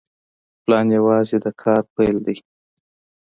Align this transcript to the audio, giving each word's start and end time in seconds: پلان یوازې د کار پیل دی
پلان 0.63 0.87
یوازې 0.97 1.37
د 1.43 1.45
کار 1.61 1.83
پیل 1.95 2.17
دی 2.25 2.37